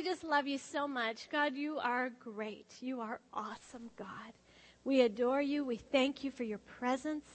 [0.00, 1.28] we just love you so much.
[1.30, 2.72] God, you are great.
[2.80, 4.32] You are awesome, God.
[4.82, 5.62] We adore you.
[5.62, 7.26] We thank you for your presence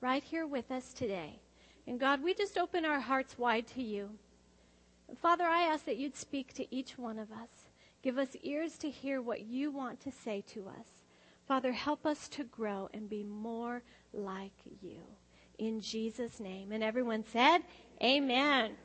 [0.00, 1.40] right here with us today.
[1.88, 4.08] And God, we just open our hearts wide to you.
[5.20, 7.48] Father, I ask that you'd speak to each one of us.
[8.04, 10.86] Give us ears to hear what you want to say to us.
[11.48, 13.82] Father, help us to grow and be more
[14.12, 15.00] like you.
[15.58, 16.70] In Jesus' name.
[16.70, 17.62] And everyone said,
[18.00, 18.76] Amen.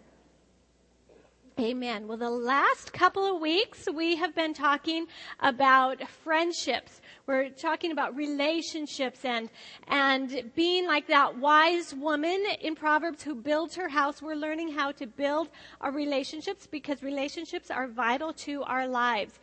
[1.60, 2.08] Amen.
[2.08, 5.08] Well, the last couple of weeks we have been talking
[5.40, 7.02] about friendships.
[7.26, 9.50] We're talking about relationships and,
[9.88, 14.22] and being like that wise woman in Proverbs who builds her house.
[14.22, 15.50] We're learning how to build
[15.82, 19.40] our relationships because relationships are vital to our lives.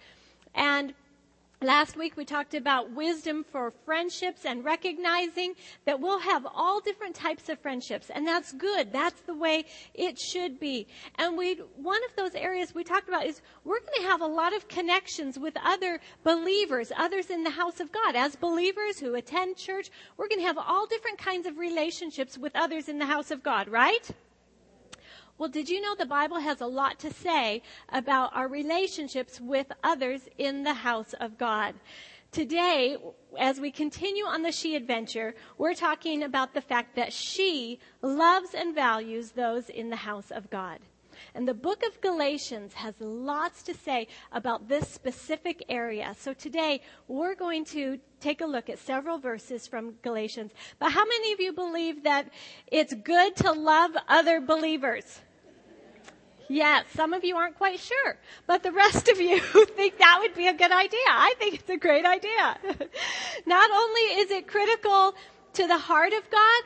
[0.54, 0.94] And
[1.64, 5.54] Last week we talked about wisdom for friendships and recognizing
[5.86, 8.92] that we'll have all different types of friendships and that's good.
[8.92, 9.64] That's the way
[9.94, 10.86] it should be.
[11.14, 14.26] And we, one of those areas we talked about is we're going to have a
[14.26, 18.14] lot of connections with other believers, others in the house of God.
[18.14, 22.54] As believers who attend church, we're going to have all different kinds of relationships with
[22.54, 24.06] others in the house of God, right?
[25.36, 29.66] Well, did you know the Bible has a lot to say about our relationships with
[29.82, 31.74] others in the house of God?
[32.30, 32.96] Today,
[33.36, 38.54] as we continue on the she adventure, we're talking about the fact that she loves
[38.54, 40.78] and values those in the house of God.
[41.34, 46.14] And the book of Galatians has lots to say about this specific area.
[46.18, 50.52] So today we're going to take a look at several verses from Galatians.
[50.78, 52.28] But how many of you believe that
[52.66, 55.20] it's good to love other believers?
[56.48, 59.40] Yes, some of you aren't quite sure, but the rest of you
[59.76, 61.08] think that would be a good idea.
[61.08, 62.58] I think it's a great idea.
[63.46, 65.14] Not only is it critical
[65.54, 66.62] to the heart of God,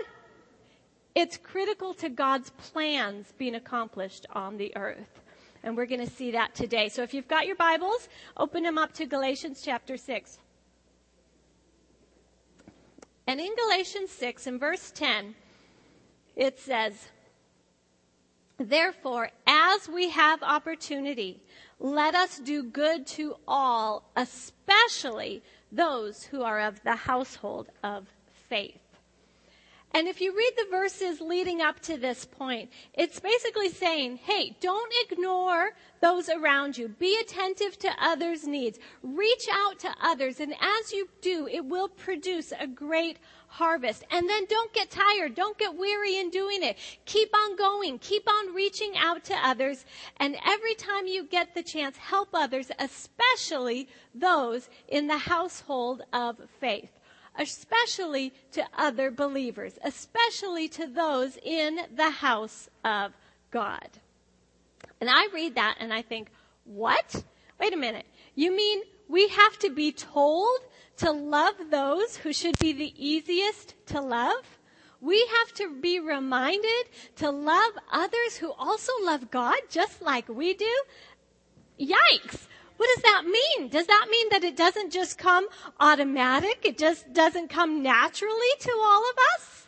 [1.18, 5.20] it's critical to God's plans being accomplished on the earth.
[5.64, 6.88] And we're going to see that today.
[6.88, 10.38] So if you've got your Bibles, open them up to Galatians chapter 6.
[13.26, 15.34] And in Galatians 6, in verse 10,
[16.36, 17.08] it says,
[18.56, 21.42] Therefore, as we have opportunity,
[21.80, 25.42] let us do good to all, especially
[25.72, 28.06] those who are of the household of
[28.48, 28.87] faith.
[29.92, 34.54] And if you read the verses leading up to this point, it's basically saying, hey,
[34.60, 36.88] don't ignore those around you.
[36.88, 38.78] Be attentive to others' needs.
[39.02, 40.40] Reach out to others.
[40.40, 44.04] And as you do, it will produce a great harvest.
[44.10, 45.34] And then don't get tired.
[45.34, 46.76] Don't get weary in doing it.
[47.06, 47.98] Keep on going.
[47.98, 49.86] Keep on reaching out to others.
[50.18, 56.36] And every time you get the chance, help others, especially those in the household of
[56.60, 56.90] faith
[57.38, 63.12] especially to other believers, especially to those in the house of
[63.50, 63.88] God.
[65.00, 66.30] And I read that and I think,
[66.64, 67.22] what?
[67.60, 68.06] Wait a minute.
[68.34, 70.58] You mean we have to be told
[70.98, 74.58] to love those who should be the easiest to love?
[75.00, 80.54] We have to be reminded to love others who also love God just like we
[80.54, 80.82] do?
[81.80, 82.48] Yikes.
[82.78, 83.68] What does that mean?
[83.68, 85.48] Does that mean that it doesn't just come
[85.80, 86.60] automatic?
[86.64, 89.66] It just doesn't come naturally to all of us?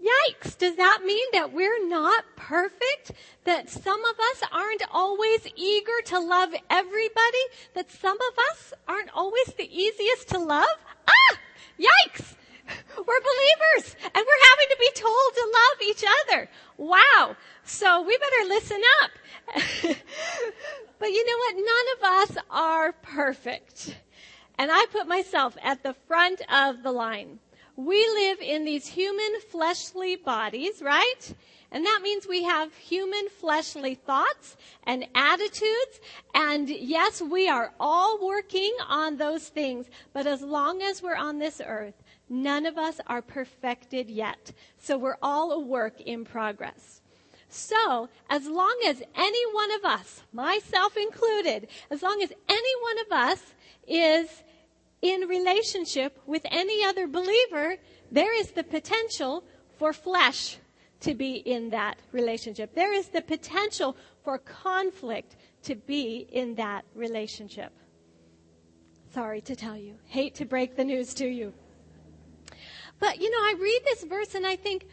[0.00, 0.58] Yikes.
[0.58, 3.12] Does that mean that we're not perfect?
[3.44, 7.44] That some of us aren't always eager to love everybody?
[7.72, 10.76] That some of us aren't always the easiest to love?
[11.08, 11.38] Ah!
[11.80, 12.34] Yikes!
[12.96, 16.48] We're believers and we're having to be told to love each other.
[16.76, 17.36] Wow.
[17.64, 19.10] So we better listen up.
[20.98, 21.54] but you know what?
[21.56, 23.96] None of us are perfect.
[24.56, 27.40] And I put myself at the front of the line.
[27.76, 31.34] We live in these human fleshly bodies, right?
[31.72, 36.00] And that means we have human fleshly thoughts and attitudes.
[36.32, 39.86] And yes, we are all working on those things.
[40.12, 44.52] But as long as we're on this earth, none of us are perfected yet.
[44.78, 47.00] So we're all a work in progress.
[47.48, 52.98] So, as long as any one of us, myself included, as long as any one
[52.98, 53.54] of us
[53.86, 54.42] is
[55.02, 57.76] in relationship with any other believer,
[58.10, 59.44] there is the potential
[59.78, 60.58] for flesh
[61.00, 62.74] to be in that relationship.
[62.74, 67.72] There is the potential for conflict to be in that relationship.
[69.12, 69.94] Sorry to tell you.
[70.06, 71.52] Hate to break the news to you.
[73.04, 74.86] But you know, I read this verse and I think,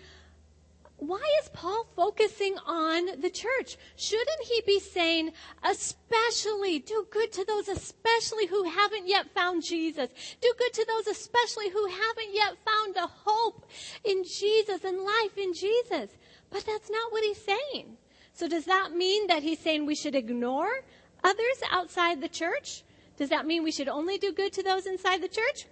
[0.98, 3.78] why is Paul focusing on the church?
[3.96, 5.31] Shouldn't he be saying,
[5.63, 10.10] especially do good to those especially who haven't yet found Jesus?
[10.42, 13.66] Do good to those especially who haven't yet found a hope
[14.04, 16.10] in Jesus and life in Jesus.
[16.50, 17.96] But that's not what he's saying.
[18.34, 20.81] So does that mean that he's saying we should ignore
[21.24, 22.84] others outside the church,
[23.16, 25.66] does that mean we should only do good to those inside the church?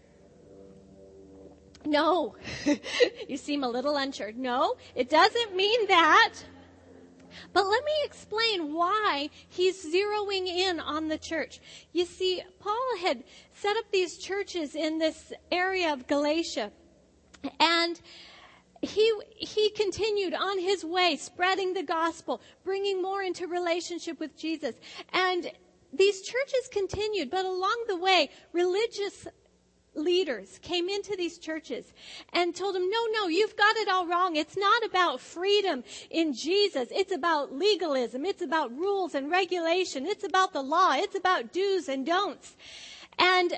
[1.85, 2.35] No.
[3.27, 4.31] you seem a little unsure.
[4.33, 6.33] No, it doesn't mean that.
[7.53, 11.59] But let me explain why he's zeroing in on the church.
[11.93, 13.23] You see, Paul had
[13.53, 16.71] set up these churches in this area of Galatia.
[17.59, 17.99] And
[18.81, 24.75] he, he continued on his way, spreading the gospel, bringing more into relationship with Jesus.
[25.13, 25.51] And
[25.91, 29.27] these churches continued, but along the way, religious
[29.99, 31.93] leaders came into these churches
[32.33, 34.35] and told them, no, no, you've got it all wrong.
[34.35, 36.89] It's not about freedom in Jesus.
[36.91, 38.25] It's about legalism.
[38.25, 40.05] It's about rules and regulation.
[40.05, 40.93] It's about the law.
[40.93, 42.55] It's about do's and don'ts.
[43.17, 43.53] And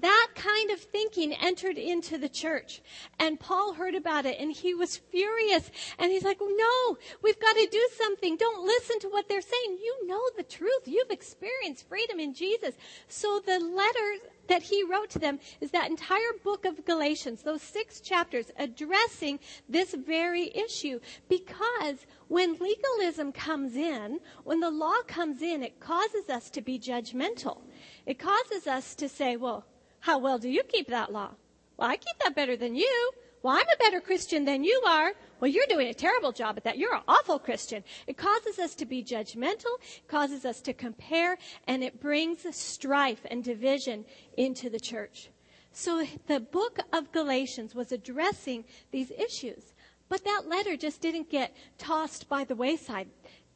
[0.00, 2.82] that kind of thinking entered into the church.
[3.18, 5.70] And Paul heard about it and he was furious.
[5.98, 8.36] And he's like, no, we've got to do something.
[8.36, 9.78] Don't listen to what they're saying.
[9.82, 10.86] You know the truth.
[10.86, 12.76] You've experienced freedom in Jesus.
[13.08, 17.62] So the letter that he wrote to them is that entire book of Galatians, those
[17.62, 19.38] six chapters addressing
[19.68, 21.00] this very issue.
[21.28, 26.78] Because when legalism comes in, when the law comes in, it causes us to be
[26.78, 27.62] judgmental.
[28.06, 29.64] It causes us to say, well,
[30.02, 31.30] how well do you keep that law?
[31.76, 33.12] Well, I keep that better than you.
[33.42, 35.12] Well, I'm a better Christian than you are.
[35.38, 36.76] Well, you're doing a terrible job at that.
[36.76, 37.84] You're an awful Christian.
[38.08, 41.38] It causes us to be judgmental, it causes us to compare,
[41.68, 44.04] and it brings strife and division
[44.36, 45.30] into the church.
[45.72, 49.72] So the book of Galatians was addressing these issues.
[50.08, 53.08] But that letter just didn't get tossed by the wayside.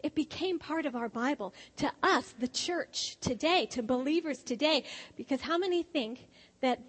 [0.02, 4.84] It became part of our Bible to us, the church today, to believers today.
[5.16, 6.28] Because how many think
[6.60, 6.80] that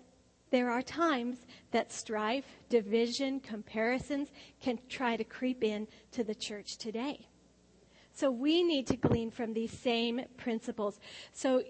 [0.49, 4.29] there are times that strife, division, comparisons
[4.61, 7.27] can try to creep in to the church today.
[8.13, 10.99] So we need to glean from these same principles.
[11.33, 11.63] So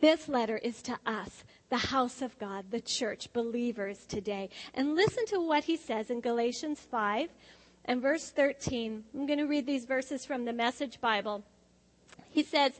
[0.00, 4.50] this letter is to us, the house of God, the church, believers today.
[4.74, 7.28] And listen to what he says in Galatians 5
[7.86, 9.04] and verse 13.
[9.14, 11.44] I'm going to read these verses from the Message Bible.
[12.30, 12.72] He says,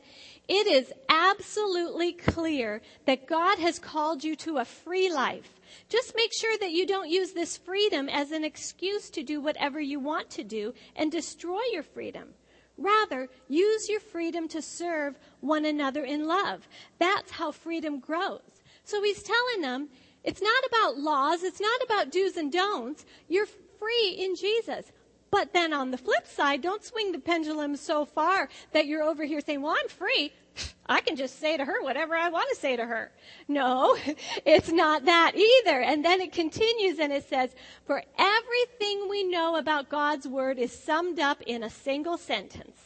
[0.47, 5.59] It is absolutely clear that God has called you to a free life.
[5.87, 9.79] Just make sure that you don't use this freedom as an excuse to do whatever
[9.79, 12.29] you want to do and destroy your freedom.
[12.77, 16.67] Rather, use your freedom to serve one another in love.
[16.97, 18.41] That's how freedom grows.
[18.83, 19.89] So he's telling them,
[20.23, 23.05] it's not about laws, it's not about do's and don'ts.
[23.27, 23.47] You're
[23.79, 24.91] free in Jesus.
[25.31, 29.23] But then on the flip side, don't swing the pendulum so far that you're over
[29.23, 30.33] here saying, well, I'm free.
[30.87, 33.11] I can just say to her whatever I want to say to her.
[33.47, 33.97] No,
[34.45, 35.79] it's not that either.
[35.79, 37.55] And then it continues and it says,
[37.85, 42.77] for everything we know about God's word is summed up in a single sentence.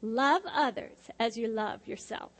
[0.00, 2.32] Love others as you love yourself.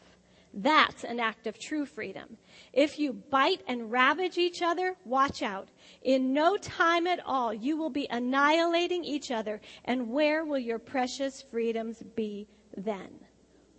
[0.52, 2.36] That's an act of true freedom.
[2.72, 5.68] If you bite and ravage each other, watch out.
[6.02, 9.60] In no time at all, you will be annihilating each other.
[9.84, 13.10] And where will your precious freedoms be then?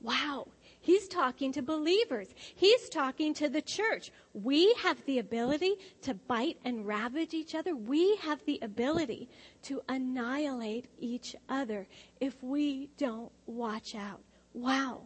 [0.02, 0.48] Wow.
[0.80, 2.30] He's talking to believers.
[2.56, 4.12] He's talking to the church.
[4.34, 7.76] We have the ability to bite and ravage each other.
[7.76, 9.30] We have the ability
[9.64, 11.88] to annihilate each other
[12.20, 14.22] if we don't watch out.
[14.54, 15.04] Wow.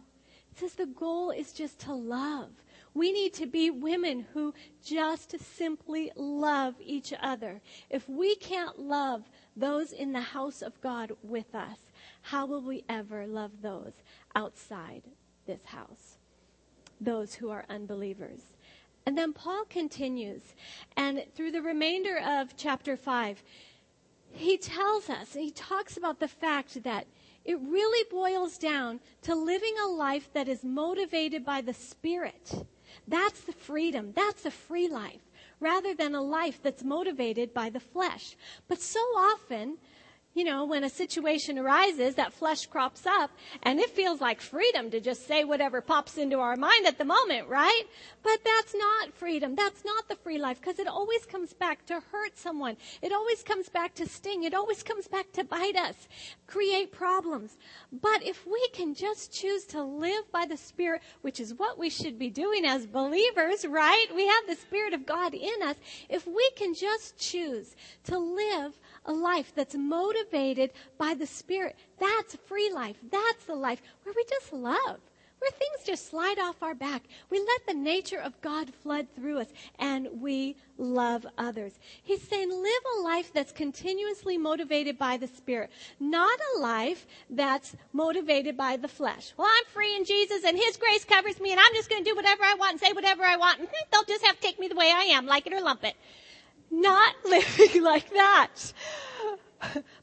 [0.56, 2.48] Says the goal is just to love.
[2.94, 7.60] We need to be women who just simply love each other.
[7.90, 11.78] If we can't love those in the house of God with us,
[12.22, 13.92] how will we ever love those
[14.34, 15.02] outside
[15.46, 16.16] this house?
[17.02, 18.40] Those who are unbelievers.
[19.04, 20.54] And then Paul continues,
[20.96, 23.42] and through the remainder of chapter 5,
[24.32, 27.06] he tells us, he talks about the fact that
[27.46, 32.66] it really boils down to living a life that is motivated by the Spirit
[33.08, 34.12] that's the freedom.
[34.14, 35.22] That's a free life
[35.60, 38.36] rather than a life that's motivated by the flesh.
[38.68, 39.78] But so often,
[40.36, 43.30] you know, when a situation arises, that flesh crops up
[43.62, 47.06] and it feels like freedom to just say whatever pops into our mind at the
[47.06, 47.84] moment, right?
[48.22, 49.54] But that's not freedom.
[49.56, 52.76] That's not the free life because it always comes back to hurt someone.
[53.00, 54.44] It always comes back to sting.
[54.44, 56.06] It always comes back to bite us,
[56.46, 57.56] create problems.
[57.90, 61.88] But if we can just choose to live by the Spirit, which is what we
[61.88, 64.06] should be doing as believers, right?
[64.14, 65.76] We have the Spirit of God in us.
[66.10, 67.74] If we can just choose
[68.04, 71.76] to live a life that's motivated by the Spirit.
[71.98, 72.96] That's free life.
[73.10, 75.00] That's the life where we just love.
[75.38, 77.02] Where things just slide off our back.
[77.28, 79.48] We let the nature of God flood through us
[79.78, 81.78] and we love others.
[82.02, 85.70] He's saying live a life that's continuously motivated by the Spirit,
[86.00, 89.34] not a life that's motivated by the flesh.
[89.36, 92.10] Well, I'm free in Jesus and His grace covers me and I'm just going to
[92.10, 94.58] do whatever I want and say whatever I want and they'll just have to take
[94.58, 95.96] me the way I am, like it or lump it.
[96.70, 98.72] Not living like that.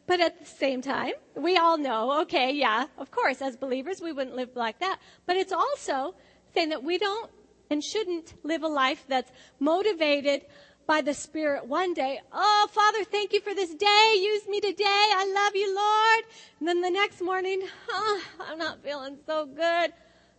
[0.08, 4.12] but at the same time, we all know, okay, yeah, of course, as believers, we
[4.12, 5.00] wouldn't live like that.
[5.26, 6.16] But it's also
[6.54, 7.30] saying that we don't
[7.70, 10.46] and shouldn't live a life that's motivated
[10.86, 12.20] by the Spirit one day.
[12.32, 14.16] Oh, Father, thank you for this day.
[14.20, 14.84] Use me today.
[14.86, 16.26] I love you, Lord.
[16.60, 19.94] And then the next morning, oh, I'm not feeling so good.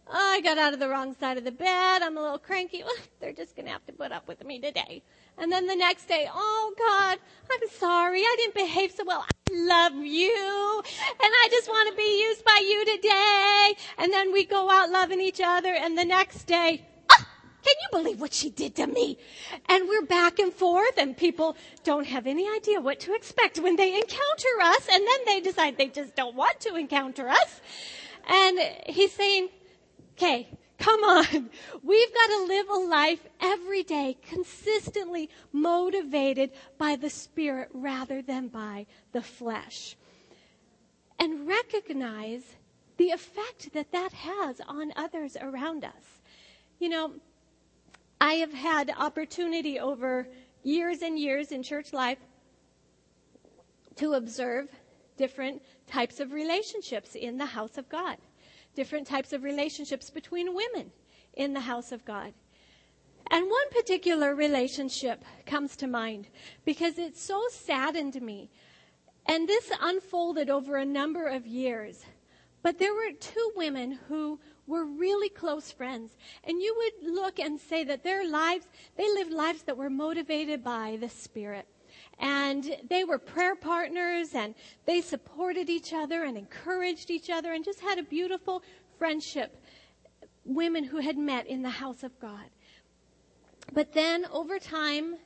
[0.06, 2.02] Oh, I got out of the wrong side of the bed.
[2.02, 2.84] I'm a little cranky.
[3.20, 5.02] They're just going to have to put up with me today.
[5.38, 7.18] And then the next day, oh God,
[7.50, 8.20] I'm sorry.
[8.20, 9.25] I didn't behave so well.
[9.25, 10.82] I love you.
[11.08, 13.75] And I just want to be used by you today.
[13.99, 15.73] And then we go out loving each other.
[15.73, 17.26] And the next day, ah,
[17.64, 19.16] can you believe what she did to me?
[19.70, 23.76] And we're back and forth and people don't have any idea what to expect when
[23.76, 24.87] they encounter us.
[24.92, 27.62] And then they decide they just don't want to encounter us.
[28.28, 29.49] And he's saying,
[30.16, 31.50] okay, Come on.
[31.83, 38.49] We've got to live a life every day consistently motivated by the Spirit rather than
[38.49, 39.97] by the flesh.
[41.18, 42.42] And recognize
[42.97, 46.21] the effect that that has on others around us.
[46.78, 47.12] You know,
[48.21, 50.28] I have had opportunity over
[50.64, 52.18] years and years in church life
[53.97, 54.68] to observe
[55.16, 58.16] different types of relationships in the house of God
[58.75, 60.90] different types of relationships between women
[61.35, 62.35] in the house of God.
[63.31, 66.28] And one particular relationship comes to mind
[66.64, 68.50] because it so saddened me.
[69.26, 72.04] And this unfolded over a number of years.
[72.62, 76.16] But there were two women who were really close friends.
[76.45, 78.66] And you would look and say that their lives,
[78.97, 81.66] they lived lives that were motivated by the Spirit.
[82.18, 84.54] And they were prayer partners and
[84.87, 88.62] they supported each other and encouraged each other and just had a beautiful
[88.99, 89.62] friendship.
[90.44, 92.50] Women who had met in the house of God.
[93.73, 95.16] But then over time,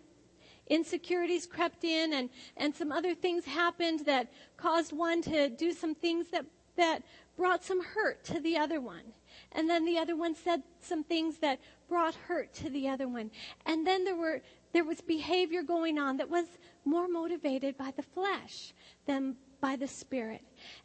[0.69, 5.95] insecurities crept in and, and some other things happened that caused one to do some
[5.95, 6.45] things that,
[6.77, 7.03] that
[7.37, 9.13] brought some hurt to the other one.
[9.53, 13.31] And then the other one said some things that brought hurt to the other one.
[13.67, 16.47] And then there were there was behavior going on that was
[16.85, 18.73] more motivated by the flesh
[19.07, 20.43] than by the spirit.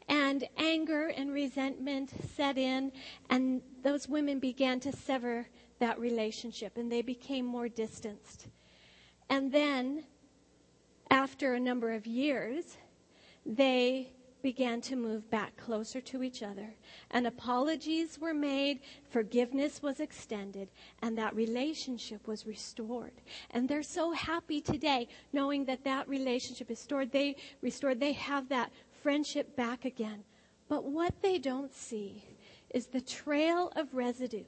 [0.07, 2.91] And anger and resentment set in,
[3.29, 5.47] and those women began to sever
[5.79, 8.47] that relationship, and they became more distanced.
[9.29, 10.05] And then,
[11.11, 12.77] after a number of years,
[13.45, 14.12] they
[14.43, 16.75] began to move back closer to each other.
[17.09, 20.67] And apologies were made, forgiveness was extended,
[21.01, 23.13] and that relationship was restored.
[23.51, 27.11] And they're so happy today knowing that that relationship is restored.
[27.11, 27.99] They restored.
[27.99, 28.71] They have that
[29.01, 30.23] friendship back again.
[30.67, 32.23] But what they don't see
[32.69, 34.45] is the trail of residue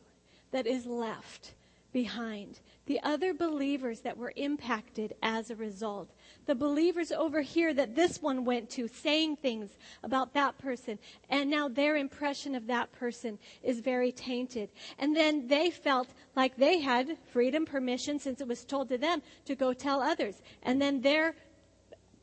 [0.52, 1.54] that is left
[1.96, 6.10] behind, the other believers that were impacted as a result,
[6.46, 9.70] the believers over here that this one went to saying things
[10.04, 11.00] about that person,
[11.30, 14.70] and now their impression of that person is very tainted.
[15.00, 19.22] And then they felt like they had freedom, permission, since it was told to them
[19.46, 20.42] to go tell others.
[20.64, 21.34] And then their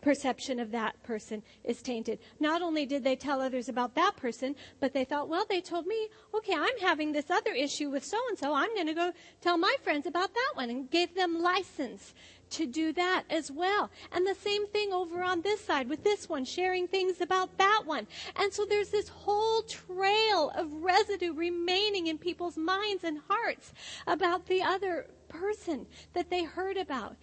[0.02, 2.18] perception of that person is tainted.
[2.38, 5.86] Not only did they tell others about that person, but they thought, well, they told
[5.86, 8.52] me, okay, I'm having this other issue with so and so.
[8.52, 12.12] I'm going to go tell my friends about that one and gave them license
[12.50, 13.90] to do that as well.
[14.12, 17.82] And the same thing over on this side with this one, sharing things about that
[17.86, 18.06] one.
[18.36, 23.72] And so there's this whole trail of residue remaining in people's minds and hearts
[24.06, 27.16] about the other person that they heard about.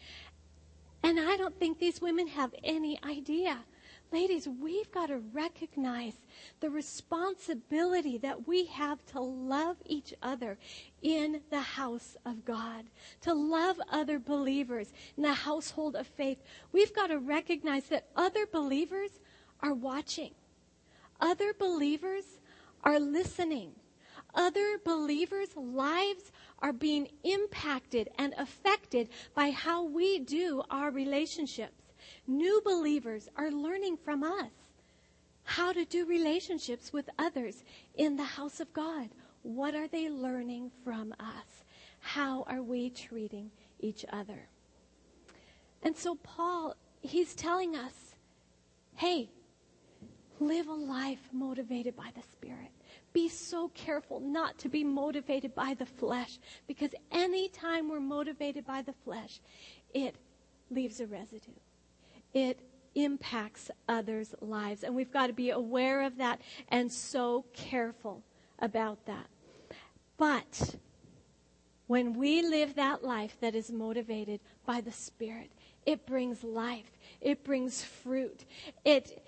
[1.03, 3.59] And I don't think these women have any idea.
[4.11, 6.13] Ladies, we've got to recognize
[6.61, 10.57] the responsibility that we have to love each other
[11.01, 12.85] in the house of God,
[13.21, 16.39] to love other believers in the household of faith.
[16.71, 19.11] We've got to recognize that other believers
[19.61, 20.31] are watching,
[21.21, 22.25] other believers
[22.83, 23.73] are listening.
[24.35, 31.93] Other believers' lives are being impacted and affected by how we do our relationships.
[32.27, 34.51] New believers are learning from us
[35.43, 37.63] how to do relationships with others
[37.95, 39.09] in the house of God.
[39.41, 41.63] What are they learning from us?
[41.99, 43.49] How are we treating
[43.79, 44.47] each other?
[45.81, 47.93] And so, Paul, he's telling us
[48.95, 49.29] hey,
[50.41, 52.78] live a life motivated by the Spirit.
[53.13, 58.81] Be so careful not to be motivated by the flesh because anytime we're motivated by
[58.81, 59.39] the flesh,
[59.93, 60.15] it
[60.69, 61.51] leaves a residue.
[62.33, 62.59] It
[62.95, 64.83] impacts others' lives.
[64.83, 68.23] And we've got to be aware of that and so careful
[68.59, 69.27] about that.
[70.17, 70.75] But
[71.87, 75.51] when we live that life that is motivated by the Spirit,
[75.85, 76.97] it brings life.
[77.21, 78.45] It brings fruit.
[78.85, 79.23] It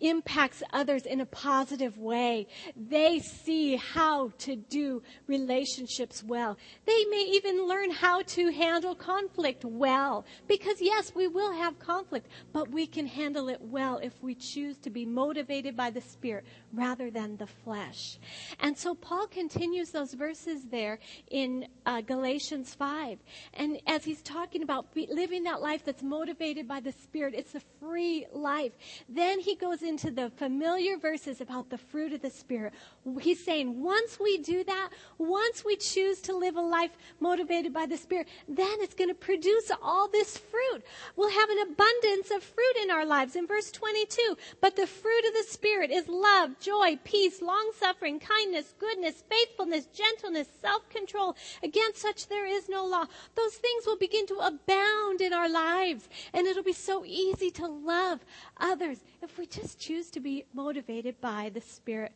[0.00, 2.46] impacts others in a positive way.
[2.76, 6.56] They see how to do relationships well.
[6.84, 10.24] They may even learn how to handle conflict well.
[10.46, 14.76] Because yes, we will have conflict, but we can handle it well if we choose
[14.78, 18.18] to be motivated by the Spirit rather than the flesh.
[18.60, 20.98] And so Paul continues those verses there
[21.30, 23.18] in uh, Galatians 5.
[23.54, 27.60] And as he's talking about living that life that's motivated by the Spirit, it's a
[27.80, 28.72] free life.
[29.08, 32.74] Then he goes into the familiar verses about the fruit of the Spirit.
[33.20, 36.90] He's saying once we do that, once we choose to live a life
[37.20, 40.84] motivated by the Spirit, then it's going to produce all this fruit.
[41.16, 43.36] We'll have an abundance of fruit in our lives.
[43.36, 48.18] In verse 22, but the fruit of the Spirit is love, joy, peace, long suffering,
[48.18, 51.36] kindness, goodness, faithfulness, gentleness, self control.
[51.62, 53.06] Against such there is no law.
[53.34, 57.66] Those things will begin to abound in our lives, and it'll be so easy to
[57.66, 58.20] love
[58.58, 62.12] others if we just choose to be motivated by the Spirit.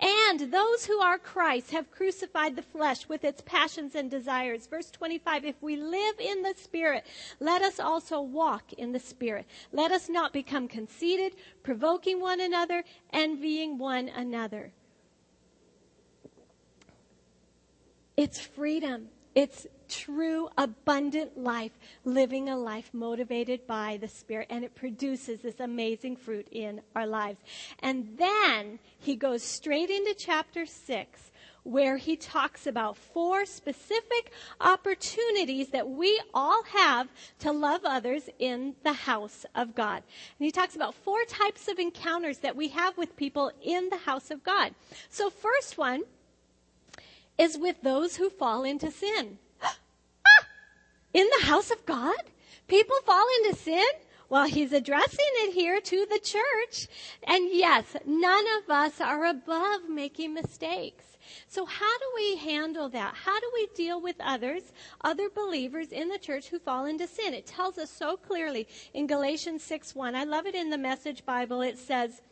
[0.00, 4.68] And those who are Christ have crucified the flesh with its passions and desires.
[4.68, 7.04] Verse 25, if we live in the Spirit,
[7.40, 9.46] let us also walk in the Spirit.
[9.72, 14.72] Let us not become conceited, provoking one another, envying one another.
[18.16, 19.08] It's freedom.
[19.34, 21.72] It's true, abundant life,
[22.04, 27.06] living a life motivated by the Spirit, and it produces this amazing fruit in our
[27.06, 27.38] lives.
[27.80, 31.30] And then he goes straight into chapter 6,
[31.64, 37.08] where he talks about four specific opportunities that we all have
[37.38, 40.02] to love others in the house of God.
[40.38, 43.98] And he talks about four types of encounters that we have with people in the
[43.98, 44.74] house of God.
[45.08, 46.02] So, first one
[47.38, 49.38] is with those who fall into sin
[51.12, 52.22] in the house of God?
[52.68, 53.84] People fall into sin?
[54.28, 56.88] Well, he's addressing it here to the church.
[57.24, 61.04] And yes, none of us are above making mistakes.
[61.48, 63.14] So how do we handle that?
[63.14, 64.72] How do we deal with others,
[65.02, 67.34] other believers in the church who fall into sin?
[67.34, 70.14] It tells us so clearly in Galatians 6 1.
[70.14, 71.60] I love it in the Message Bible.
[71.60, 72.22] It says,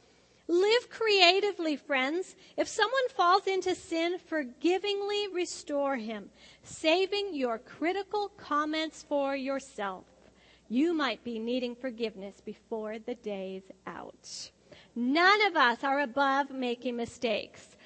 [0.51, 2.35] Live creatively, friends.
[2.57, 6.29] If someone falls into sin, forgivingly restore him,
[6.65, 10.07] saving your critical comments for yourself.
[10.69, 14.51] You might be needing forgiveness before the day's out.
[14.97, 17.77] None of us are above making mistakes.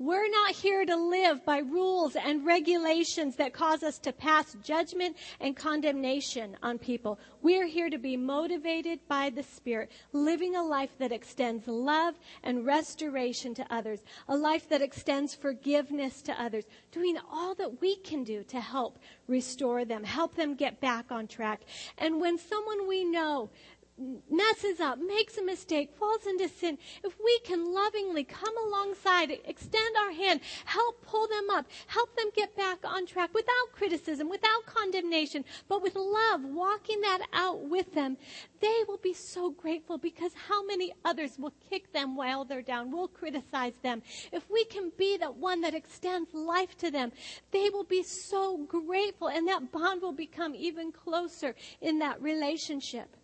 [0.00, 5.16] We're not here to live by rules and regulations that cause us to pass judgment
[5.38, 7.20] and condemnation on people.
[7.42, 12.66] We're here to be motivated by the Spirit, living a life that extends love and
[12.66, 18.24] restoration to others, a life that extends forgiveness to others, doing all that we can
[18.24, 21.60] do to help restore them, help them get back on track.
[21.98, 23.50] And when someone we know
[23.96, 29.96] messes up, makes a mistake, falls into sin, if we can lovingly come alongside, extend
[29.96, 34.66] our hand, help pull them up, help them get back on track without criticism, without
[34.66, 38.16] condemnation, but with love, walking that out with them,
[38.60, 42.90] they will be so grateful because how many others will kick them while they're down,
[42.90, 44.02] will criticize them.
[44.32, 47.12] If we can be that one that extends life to them,
[47.52, 53.16] they will be so grateful and that bond will become even closer in that relationship.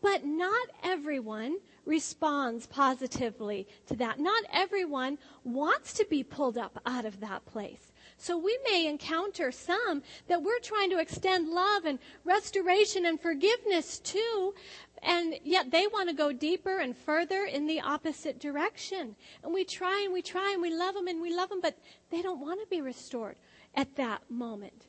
[0.00, 4.20] But not everyone responds positively to that.
[4.20, 7.92] Not everyone wants to be pulled up out of that place.
[8.18, 14.00] So we may encounter some that we're trying to extend love and restoration and forgiveness
[14.00, 14.54] to,
[15.02, 19.16] and yet they want to go deeper and further in the opposite direction.
[19.42, 21.78] And we try and we try and we love them and we love them, but
[22.10, 23.36] they don't want to be restored
[23.74, 24.86] at that moment.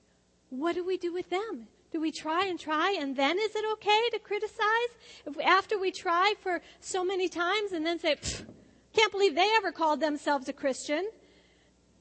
[0.50, 1.68] What do we do with them?
[1.92, 4.92] Do we try and try and then is it okay to criticize?
[5.26, 8.16] If after we try for so many times and then say,
[8.94, 11.10] can't believe they ever called themselves a Christian.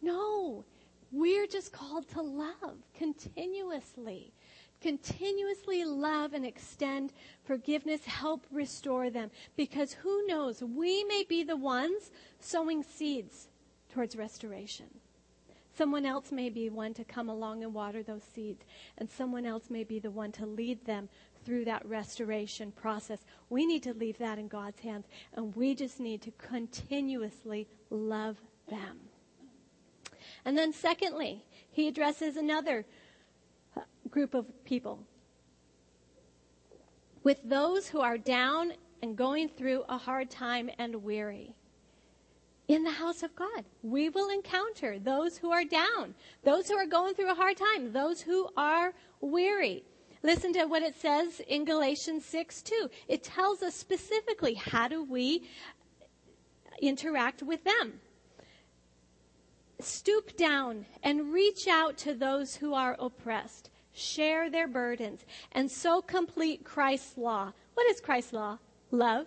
[0.03, 0.65] No,
[1.11, 4.33] we're just called to love continuously.
[4.81, 7.13] Continuously love and extend
[7.45, 9.31] forgiveness, help restore them.
[9.57, 13.49] Because who knows, we may be the ones sowing seeds
[13.93, 14.87] towards restoration.
[15.79, 18.65] Someone else may be one to come along and water those seeds,
[18.99, 21.09] and someone else may be the one to lead them
[21.45, 23.21] through that restoration process.
[23.49, 28.39] We need to leave that in God's hands, and we just need to continuously love
[28.69, 28.99] them.
[30.45, 32.85] And then, secondly, he addresses another
[33.77, 34.99] uh, group of people.
[37.23, 41.55] With those who are down and going through a hard time and weary.
[42.69, 46.87] In the house of God, we will encounter those who are down, those who are
[46.87, 49.85] going through a hard time, those who are weary.
[50.23, 52.91] Listen to what it says in Galatians 6 2.
[53.09, 55.49] It tells us specifically how do we
[56.83, 58.01] interact with them.
[59.81, 63.71] Stoop down and reach out to those who are oppressed.
[63.93, 67.53] Share their burdens and so complete Christ's law.
[67.75, 68.59] What is Christ's law?
[68.91, 69.27] Love.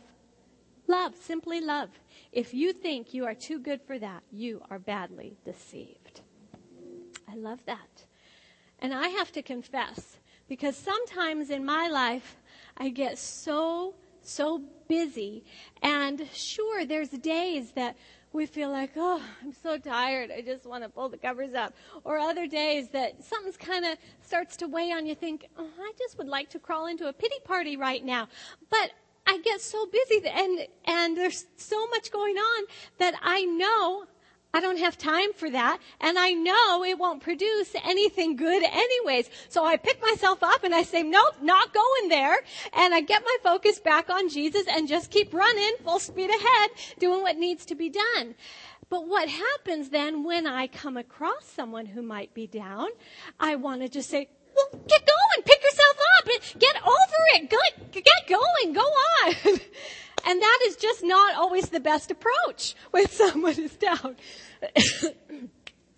[0.88, 1.90] Love, simply love.
[2.32, 6.22] If you think you are too good for that, you are badly deceived.
[7.30, 8.06] I love that.
[8.80, 10.18] And I have to confess,
[10.48, 12.38] because sometimes in my life,
[12.78, 15.44] I get so, so busy.
[15.82, 17.96] And sure, there's days that
[18.34, 20.32] we feel like, oh, I'm so tired.
[20.32, 21.74] I just want to pull the covers up.
[22.06, 25.16] Or other days that something's kind of starts to weigh on you.
[25.16, 28.30] Think, oh, I just would like to crawl into a pity party right now.
[28.70, 28.92] But
[29.28, 32.66] I get so busy and, and there's so much going on
[32.98, 34.06] that I know
[34.54, 35.80] I don't have time for that.
[36.00, 39.30] And I know it won't produce anything good anyways.
[39.50, 42.38] So I pick myself up and I say, nope, not going there.
[42.74, 46.72] And I get my focus back on Jesus and just keep running full speed ahead,
[47.00, 48.36] doing what needs to be done.
[48.90, 52.90] But what happens then when I come across someone who might be down,
[53.40, 55.81] I want to just say, well, get going, pick yourself
[56.22, 59.34] up, get over it, get, get going, go on.
[60.26, 64.16] and that is just not always the best approach when someone is down.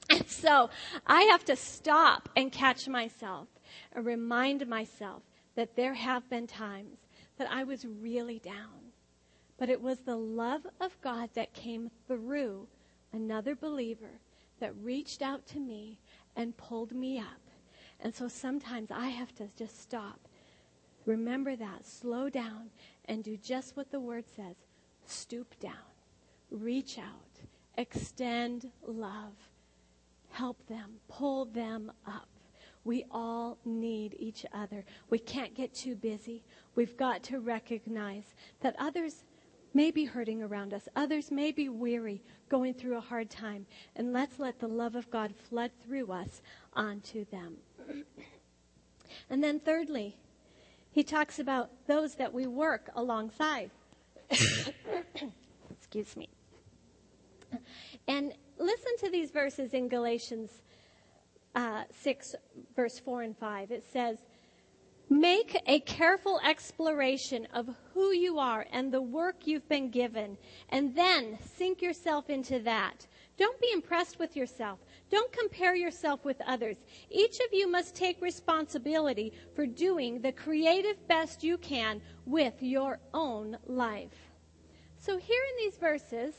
[0.10, 0.70] and so
[1.06, 3.48] I have to stop and catch myself
[3.94, 5.24] and remind myself
[5.56, 6.98] that there have been times
[7.38, 8.92] that I was really down.
[9.58, 12.68] But it was the love of God that came through
[13.12, 14.20] another believer
[14.60, 16.00] that reached out to me
[16.36, 17.43] and pulled me up.
[18.04, 20.20] And so sometimes I have to just stop.
[21.06, 21.86] Remember that.
[21.86, 22.70] Slow down
[23.06, 24.56] and do just what the word says.
[25.06, 25.74] Stoop down.
[26.52, 27.46] Reach out.
[27.78, 29.34] Extend love.
[30.30, 30.96] Help them.
[31.08, 32.28] Pull them up.
[32.84, 34.84] We all need each other.
[35.10, 36.44] We can't get too busy.
[36.76, 39.24] We've got to recognize that others
[39.74, 40.88] may be hurting around us.
[40.96, 43.66] Others may be weary, going through a hard time.
[43.96, 46.42] And let's let the love of God flood through us
[46.74, 47.56] onto them.
[49.30, 50.18] And then, thirdly,
[50.92, 53.72] he talks about those that we work alongside.
[55.72, 56.30] Excuse me.
[58.08, 60.62] And listen to these verses in Galatians
[61.56, 62.36] uh, 6,
[62.76, 63.72] verse 4 and 5.
[63.72, 64.18] It says,
[65.10, 70.38] Make a careful exploration of who you are and the work you've been given,
[70.70, 73.06] and then sink yourself into that.
[73.38, 74.80] Don't be impressed with yourself.
[75.14, 76.78] Don't compare yourself with others.
[77.12, 82.98] Each of you must take responsibility for doing the creative best you can with your
[83.14, 84.32] own life.
[84.98, 86.34] So, here in these verses,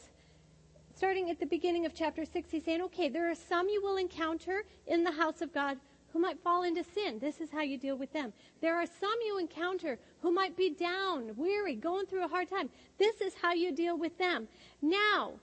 [0.92, 3.96] starting at the beginning of chapter 6, he's saying, okay, there are some you will
[3.96, 5.78] encounter in the house of God
[6.12, 7.20] who might fall into sin.
[7.20, 8.32] This is how you deal with them.
[8.60, 12.68] There are some you encounter who might be down, weary, going through a hard time.
[12.98, 14.48] This is how you deal with them.
[14.82, 15.34] Now,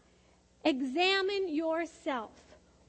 [0.66, 2.32] examine yourself.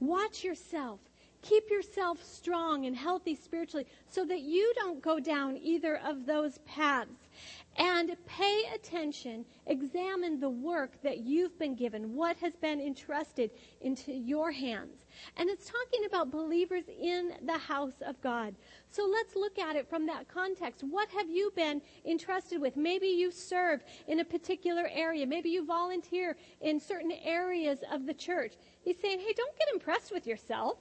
[0.02, 0.98] Watch yourself.
[1.42, 6.58] Keep yourself strong and healthy spiritually so that you don't go down either of those
[6.58, 7.28] paths.
[7.76, 13.50] And pay attention, examine the work that you've been given, what has been entrusted
[13.80, 15.06] into your hands.
[15.36, 18.54] And it's talking about believers in the house of God.
[18.90, 20.84] So let's look at it from that context.
[20.84, 22.76] What have you been entrusted with?
[22.76, 25.26] Maybe you serve in a particular area.
[25.26, 28.52] Maybe you volunteer in certain areas of the church.
[28.82, 30.76] He's saying, hey, don't get impressed with yourself.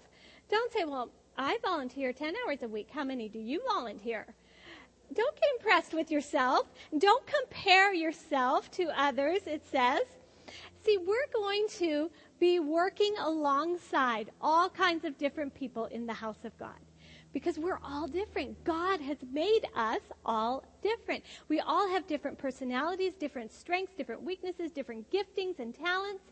[0.51, 2.89] Don't say, well, I volunteer 10 hours a week.
[2.91, 4.27] How many do you volunteer?
[5.13, 6.67] Don't get impressed with yourself.
[6.97, 10.01] Don't compare yourself to others, it says.
[10.83, 16.43] See, we're going to be working alongside all kinds of different people in the house
[16.43, 16.79] of God
[17.33, 18.61] because we're all different.
[18.63, 21.23] God has made us all different.
[21.47, 26.23] We all have different personalities, different strengths, different weaknesses, different giftings and talents.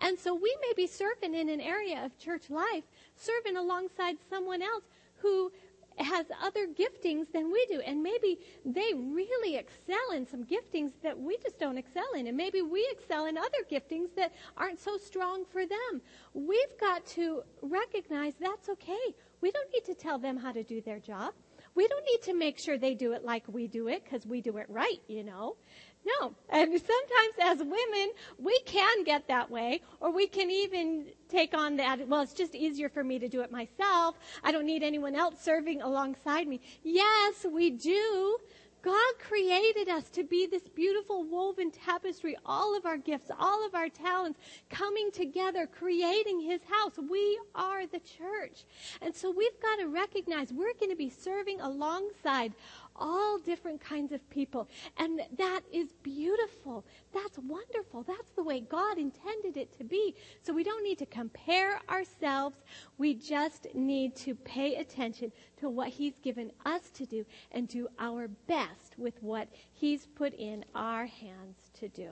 [0.00, 2.84] And so we may be serving in an area of church life,
[3.22, 4.84] serving alongside someone else
[5.16, 5.52] who
[5.98, 7.80] has other giftings than we do.
[7.80, 12.26] And maybe they really excel in some giftings that we just don't excel in.
[12.26, 16.00] And maybe we excel in other giftings that aren't so strong for them.
[16.34, 19.14] We've got to recognize that's okay.
[19.40, 21.34] We don't need to tell them how to do their job.
[21.74, 24.42] We don't need to make sure they do it like we do it because we
[24.42, 25.56] do it right, you know.
[26.04, 26.34] No.
[26.48, 31.76] And sometimes as women, we can get that way, or we can even take on
[31.76, 34.16] that, well, it's just easier for me to do it myself.
[34.42, 36.60] I don't need anyone else serving alongside me.
[36.82, 38.38] Yes, we do.
[38.82, 43.76] God created us to be this beautiful woven tapestry, all of our gifts, all of
[43.76, 46.98] our talents coming together, creating His house.
[46.98, 48.64] We are the church.
[49.00, 52.54] And so we've got to recognize we're going to be serving alongside
[52.96, 54.68] all different kinds of people.
[54.98, 56.84] And that is beautiful.
[57.12, 58.02] That's wonderful.
[58.02, 60.14] That's the way God intended it to be.
[60.42, 62.56] So we don't need to compare ourselves.
[62.98, 67.88] We just need to pay attention to what He's given us to do and do
[67.98, 72.10] our best with what He's put in our hands to do.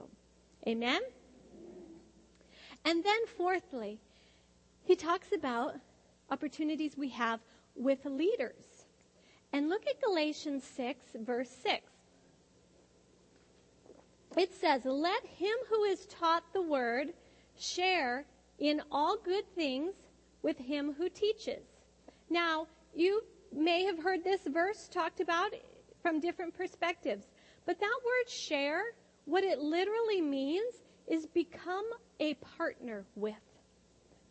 [0.66, 1.00] Amen?
[2.84, 4.00] And then, fourthly,
[4.84, 5.74] he talks about
[6.30, 7.40] opportunities we have
[7.74, 8.79] with leaders.
[9.52, 11.82] And look at Galatians 6, verse 6.
[14.36, 17.12] It says, Let him who is taught the word
[17.58, 18.26] share
[18.58, 19.94] in all good things
[20.42, 21.64] with him who teaches.
[22.28, 25.52] Now, you may have heard this verse talked about
[26.00, 27.26] from different perspectives,
[27.66, 28.82] but that word share,
[29.24, 30.74] what it literally means
[31.08, 31.84] is become
[32.20, 33.34] a partner with.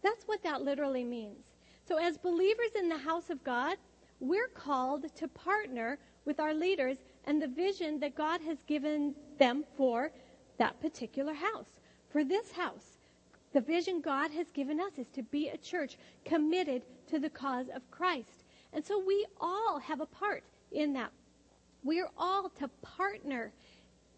[0.01, 1.43] That's what that literally means.
[1.85, 3.77] So, as believers in the house of God,
[4.19, 9.63] we're called to partner with our leaders and the vision that God has given them
[9.77, 10.11] for
[10.57, 11.69] that particular house,
[12.09, 12.97] for this house.
[13.53, 17.67] The vision God has given us is to be a church committed to the cause
[17.73, 18.43] of Christ.
[18.73, 21.11] And so we all have a part in that.
[21.83, 23.51] We're all to partner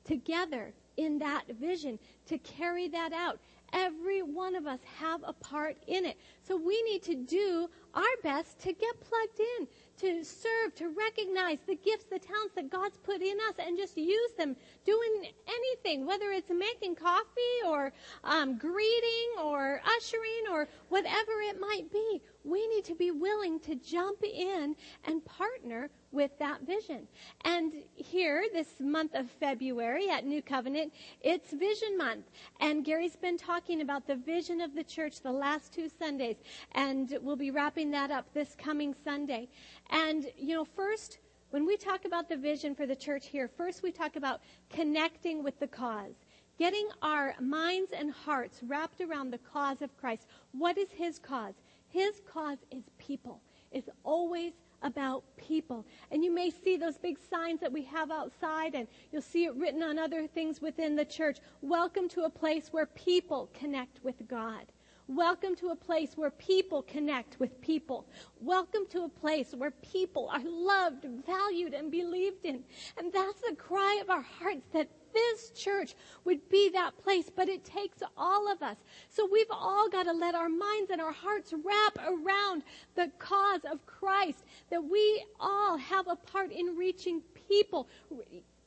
[0.03, 3.39] together in that vision to carry that out.
[3.73, 6.17] Every one of us have a part in it.
[6.45, 9.67] So we need to do our best to get plugged in,
[10.01, 13.95] to serve, to recognize the gifts, the talents that God's put in us, and just
[13.97, 21.33] use them doing anything, whether it's making coffee or um, greeting or ushering or whatever
[21.43, 22.21] it might be.
[22.43, 24.75] We need to be willing to jump in
[25.05, 27.07] and partner with that vision.
[27.45, 32.25] And here, this month of February at New Covenant, it's Vision Month.
[32.59, 36.37] And Gary's been talking about the vision of the church the last two Sundays.
[36.73, 39.47] And we'll be wrapping that up this coming Sunday.
[39.89, 41.19] And, you know, first,
[41.51, 45.43] when we talk about the vision for the church here, first we talk about connecting
[45.43, 46.15] with the cause.
[46.57, 50.27] Getting our minds and hearts wrapped around the cause of Christ.
[50.51, 51.55] What is his cause?
[51.91, 53.41] His cause is people.
[53.71, 55.85] It's always about people.
[56.09, 59.55] And you may see those big signs that we have outside, and you'll see it
[59.55, 61.39] written on other things within the church.
[61.61, 64.71] Welcome to a place where people connect with God.
[65.07, 68.07] Welcome to a place where people connect with people.
[68.39, 72.63] Welcome to a place where people are loved, valued, and believed in.
[72.97, 75.95] And that's the cry of our hearts that this church
[76.25, 78.77] would be that place, but it takes all of us.
[79.09, 82.63] So we've all got to let our minds and our hearts wrap around
[82.95, 87.87] the cause of Christ, that we all have a part in reaching people.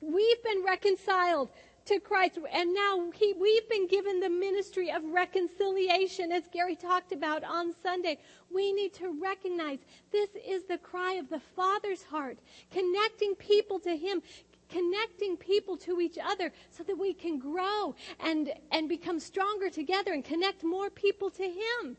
[0.00, 1.50] We've been reconciled
[1.86, 2.38] to Christ.
[2.52, 7.74] And now he, we've been given the ministry of reconciliation, as Gary talked about on
[7.82, 8.18] Sunday.
[8.52, 9.78] We need to recognize
[10.10, 12.38] this is the cry of the Father's heart,
[12.70, 14.22] connecting people to Him,
[14.68, 20.12] connecting people to each other so that we can grow and, and become stronger together
[20.12, 21.96] and connect more people to Him.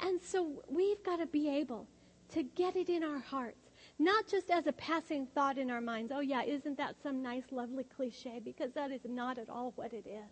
[0.00, 1.86] And so we've got to be able
[2.34, 3.56] to get it in our hearts
[3.98, 7.44] not just as a passing thought in our minds, oh, yeah, isn't that some nice,
[7.50, 8.40] lovely cliche?
[8.44, 10.30] Because that is not at all what it is.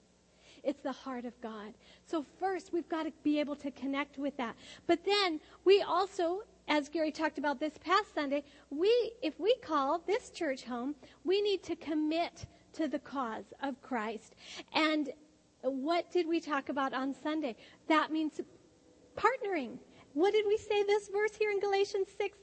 [0.62, 1.74] It's the heart of God.
[2.06, 4.56] So, first, we've got to be able to connect with that.
[4.86, 9.98] But then, we also, as Gary talked about this past Sunday, we, if we call
[10.06, 14.36] this church home, we need to commit to the cause of Christ.
[14.72, 15.10] And
[15.62, 17.56] what did we talk about on Sunday?
[17.88, 18.40] That means
[19.16, 19.78] partnering.
[20.14, 22.38] What did we say this verse here in Galatians 6,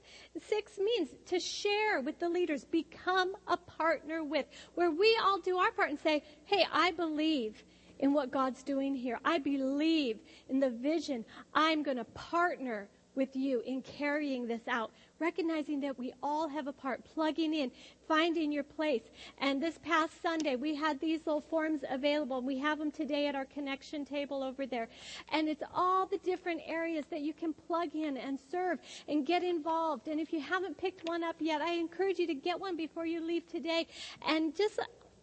[0.45, 1.09] 6 means?
[1.27, 5.89] To share with the leaders, become a partner with, where we all do our part
[5.89, 7.63] and say, hey, I believe
[7.99, 9.19] in what God's doing here.
[9.23, 11.23] I believe in the vision.
[11.53, 16.67] I'm going to partner with you in carrying this out, recognizing that we all have
[16.67, 17.71] a part, plugging in,
[18.07, 19.01] finding your place.
[19.39, 22.41] And this past Sunday, we had these little forms available.
[22.41, 24.87] We have them today at our connection table over there.
[25.33, 29.43] And it's all the different areas that you can plug in and serve and get
[29.43, 30.07] involved.
[30.07, 33.07] And if you haven't picked one up yet, I encourage you to get one before
[33.07, 33.87] you leave today
[34.27, 34.79] and just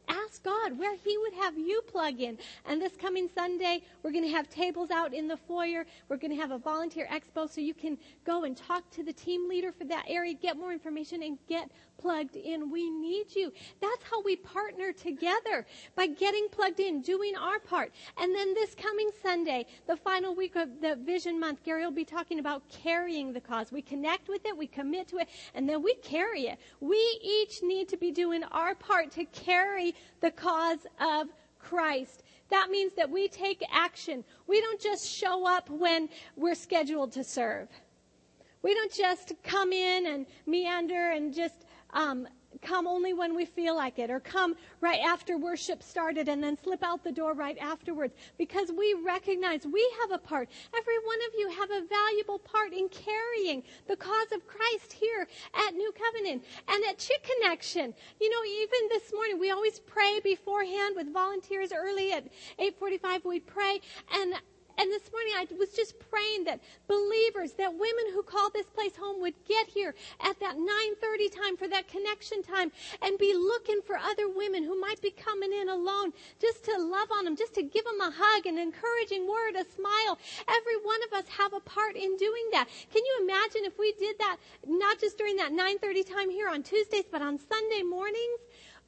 [0.08, 2.38] ask God where He would have you plug in.
[2.66, 5.86] And this coming Sunday, we're going to have tables out in the foyer.
[6.08, 9.12] We're going to have a volunteer expo so you can go and talk to the
[9.12, 12.70] team leader for that area, get more information, and get plugged in.
[12.70, 13.52] We need you.
[13.80, 17.92] That's how we partner together by getting plugged in, doing our part.
[18.18, 22.04] And then this coming Sunday, the final week of the Vision Month, Gary will be
[22.04, 23.72] talking about carrying the cause.
[23.72, 26.58] We connect with it, we commit to it, and then we carry it.
[26.80, 31.28] We each need to be doing our part to carry the cause of
[31.58, 32.22] Christ.
[32.50, 34.22] That means that we take action.
[34.46, 37.68] We don't just show up when we're scheduled to serve.
[38.62, 41.63] We don't just come in and meander and just
[41.94, 42.28] um,
[42.62, 46.56] come only when we feel like it, or come right after worship started and then
[46.62, 50.48] slip out the door right afterwards, because we recognize we have a part.
[50.76, 55.26] Every one of you have a valuable part in carrying the cause of Christ here
[55.54, 57.94] at New Covenant and at Chick Connection.
[58.20, 62.24] You know, even this morning, we always pray beforehand with volunteers early at
[62.58, 63.24] 8:45.
[63.24, 63.80] We pray,
[64.12, 64.34] and
[64.78, 68.96] and this morning I was just praying that believers, that women who call this place
[68.96, 73.80] home would get here at that 9:30 time for that connection time and be looking
[73.82, 77.54] for other women who might be coming in alone just to love on them, just
[77.54, 80.18] to give them a hug, an encouraging word, a smile.
[80.48, 82.68] Every one of us have a part in doing that.
[82.92, 86.62] Can you imagine if we did that not just during that 9:30 time here on
[86.62, 88.40] Tuesdays but on Sunday mornings?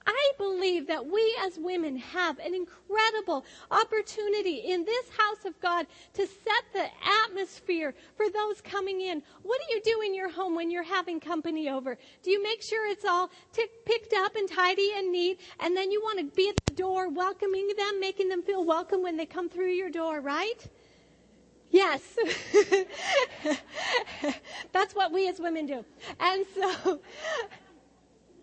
[0.06, 5.86] I believe that we as women have an incredible opportunity in this house of God
[6.14, 6.86] to set the
[7.24, 9.22] atmosphere for those coming in.
[9.42, 11.98] What do you do in your home when you're having company over?
[12.22, 15.40] Do you make sure it's all t- picked up and tidy and neat?
[15.60, 19.02] And then you want to be at the door welcoming them, making them feel welcome
[19.02, 20.68] when they come through your door, right?
[21.70, 22.16] Yes.
[24.72, 25.84] That's what we as women do.
[26.20, 27.00] And so,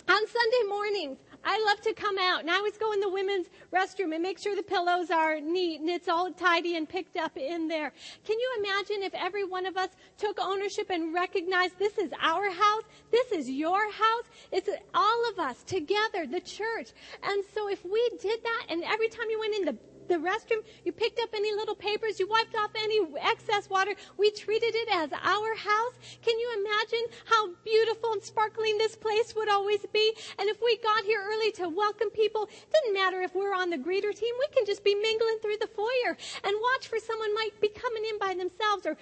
[0.08, 3.48] on Sunday mornings, I love to come out and I always go in the women's
[3.74, 7.38] restroom and make sure the pillows are neat and it's all tidy and picked up
[7.38, 7.92] in there.
[8.26, 12.50] Can you imagine if every one of us took ownership and recognized this is our
[12.50, 16.92] house, this is your house, it's all of us together, the church.
[17.24, 19.78] And so if we did that and every time you went in the
[20.14, 23.94] the restroom, you picked up any little papers, you wiped off any excess water.
[24.18, 25.96] We treated it as our house.
[26.22, 30.14] Can you imagine how beautiful and sparkling this place would always be?
[30.38, 33.78] And if we got here early to welcome people, didn't matter if we're on the
[33.78, 37.60] greeter team, we can just be mingling through the foyer and watch for someone might
[37.60, 38.96] be coming in by themselves or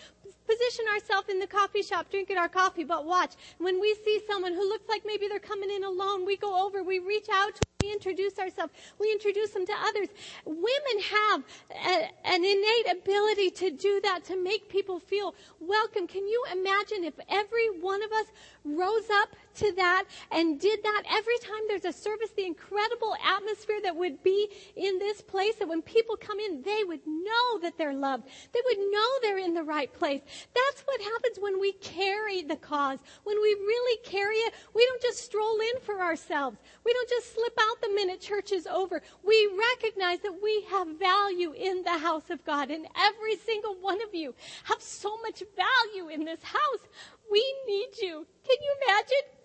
[0.47, 3.33] position ourselves in the coffee shop drinking our coffee, but watch.
[3.57, 6.83] When we see someone who looks like maybe they're coming in alone, we go over,
[6.83, 8.73] we reach out to we introduce ourselves.
[8.99, 10.09] We introduce them to others.
[10.45, 16.07] Women have a, an innate ability to do that, to make people feel welcome.
[16.07, 18.25] Can you imagine if every one of us
[18.63, 23.79] rose up to that and did that every time there's a service, the incredible atmosphere
[23.83, 27.77] that would be in this place, that when people come in, they would know that
[27.77, 28.27] they're loved.
[28.53, 30.21] They would know they're in the right place.
[30.53, 32.99] That's what happens when we carry the cause.
[33.23, 36.57] When we really carry it, we don't just stroll in for ourselves.
[36.85, 39.01] We don't just slip out the minute church is over.
[39.23, 44.01] We recognize that we have value in the house of God, and every single one
[44.01, 44.33] of you
[44.65, 46.87] have so much value in this house.
[47.31, 48.25] We need you.
[48.43, 49.41] Can you imagine?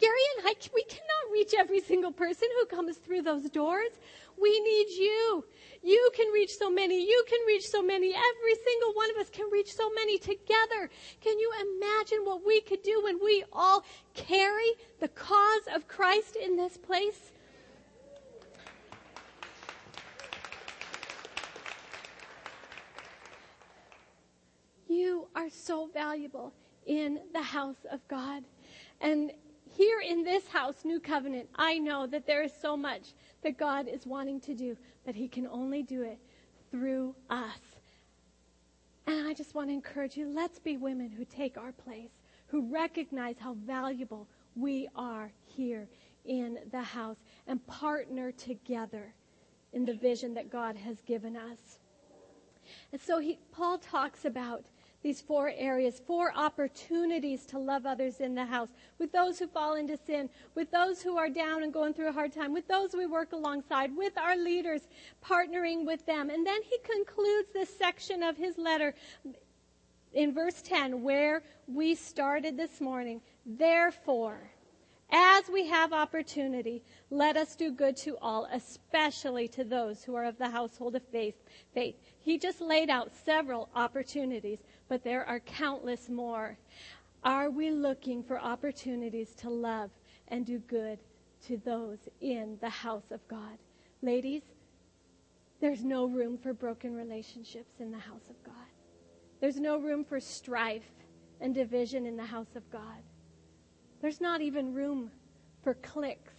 [0.00, 3.90] Gary and I, we cannot reach every single person who comes through those doors.
[4.40, 5.44] We need you.
[5.82, 7.06] You can reach so many.
[7.06, 8.08] You can reach so many.
[8.08, 10.90] Every single one of us can reach so many together.
[11.20, 16.36] Can you imagine what we could do when we all carry the cause of Christ
[16.36, 17.32] in this place?
[24.88, 26.52] You are so valuable
[26.86, 28.44] in the house of God.
[29.00, 29.32] And
[29.76, 33.88] here in this house, New Covenant, I know that there is so much that God
[33.88, 36.18] is wanting to do, but He can only do it
[36.70, 37.60] through us.
[39.06, 42.10] And I just want to encourage you let's be women who take our place,
[42.46, 45.88] who recognize how valuable we are here
[46.24, 49.14] in the house, and partner together
[49.72, 51.78] in the vision that God has given us.
[52.92, 54.64] And so he, Paul talks about
[55.02, 59.74] these four areas, four opportunities to love others in the house, with those who fall
[59.74, 62.94] into sin, with those who are down and going through a hard time, with those
[62.94, 64.88] we work alongside, with our leaders,
[65.24, 66.30] partnering with them.
[66.30, 68.94] And then he concludes this section of his letter
[70.12, 73.20] in verse 10, where we started this morning.
[73.44, 74.50] Therefore,
[75.10, 80.24] as we have opportunity, let us do good to all, especially to those who are
[80.24, 81.36] of the household of faith.
[81.72, 81.94] faith.
[82.18, 84.58] He just laid out several opportunities
[84.88, 86.58] but there are countless more.
[87.24, 89.90] Are we looking for opportunities to love
[90.28, 90.98] and do good
[91.46, 93.58] to those in the house of God.
[94.02, 94.42] Ladies,
[95.60, 98.54] there's no room for broken relationships in the house of God.
[99.40, 100.90] There's no room for strife
[101.40, 103.02] and division in the house of God.
[104.00, 105.10] There's not even room
[105.62, 106.34] for cliques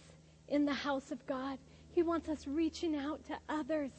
[0.48, 1.58] in the house of God.
[1.90, 3.92] He wants us reaching out to others.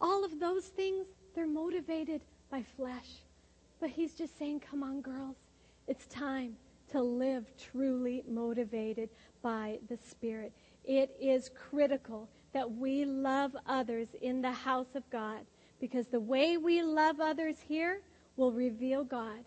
[0.00, 3.22] All of those things, they're motivated by flesh.
[3.80, 5.36] But he's just saying, come on, girls.
[5.88, 6.56] It's time
[6.92, 9.08] to live truly motivated
[9.42, 10.52] by the Spirit.
[10.84, 15.40] It is critical that we love others in the house of God
[15.80, 18.02] because the way we love others here
[18.36, 19.44] will reveal God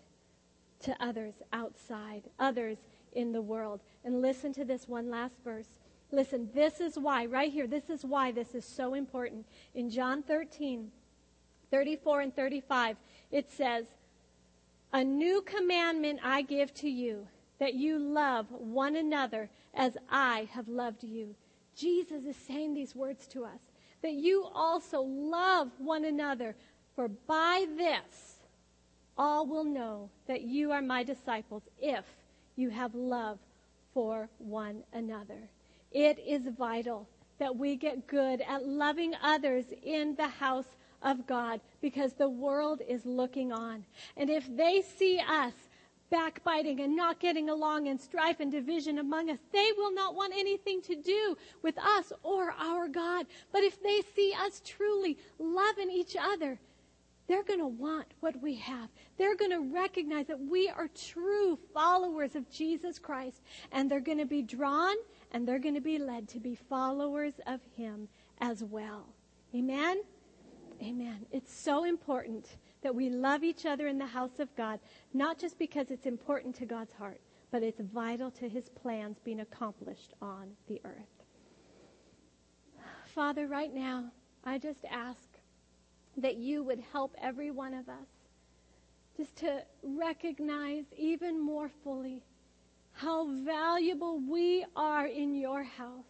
[0.80, 2.78] to others outside, others
[3.12, 3.80] in the world.
[4.04, 5.68] And listen to this one last verse.
[6.10, 9.46] Listen, this is why, right here, this is why this is so important.
[9.74, 10.90] In John 13,
[11.70, 12.96] 34 and 35,
[13.30, 13.86] it says,
[14.94, 17.26] A new commandment I give to you,
[17.58, 21.34] that you love one another as I have loved you.
[21.74, 23.58] Jesus is saying these words to us,
[24.02, 26.54] that you also love one another,
[26.94, 28.36] for by this
[29.18, 32.04] all will know that you are my disciples if
[32.54, 33.40] you have love
[33.92, 35.50] for one another.
[35.90, 37.08] It is vital
[37.40, 40.68] that we get good at loving others in the house
[41.04, 43.84] of God because the world is looking on.
[44.16, 45.52] And if they see us
[46.10, 50.32] backbiting and not getting along and strife and division among us, they will not want
[50.36, 53.26] anything to do with us or our God.
[53.52, 56.58] But if they see us truly loving each other,
[57.26, 58.90] they're going to want what we have.
[59.16, 63.40] They're going to recognize that we are true followers of Jesus Christ,
[63.72, 64.94] and they're going to be drawn
[65.32, 68.08] and they're going to be led to be followers of Him
[68.40, 69.06] as well.
[69.54, 70.02] Amen?
[70.82, 71.26] Amen.
[71.32, 74.80] It's so important that we love each other in the house of God,
[75.12, 77.20] not just because it's important to God's heart,
[77.50, 81.24] but it's vital to His plans being accomplished on the earth.
[83.06, 84.10] Father, right now,
[84.44, 85.28] I just ask
[86.16, 88.08] that you would help every one of us
[89.16, 92.22] just to recognize even more fully
[92.92, 96.04] how valuable we are in your house.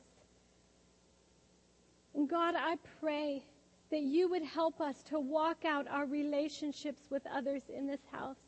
[2.14, 3.44] And God, I pray
[3.94, 8.38] that you would help us to walk out our relationships with others in this house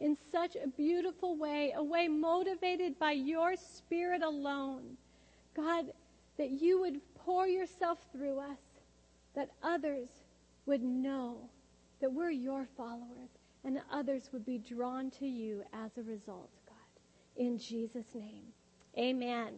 [0.00, 4.96] in such a beautiful way, a way motivated by your Spirit alone.
[5.54, 5.92] God,
[6.38, 8.58] that you would pour yourself through us,
[9.36, 10.08] that others
[10.66, 11.36] would know
[12.00, 13.30] that we're your followers
[13.62, 17.44] and others would be drawn to you as a result, God.
[17.44, 18.42] In Jesus' name,
[18.98, 19.54] amen.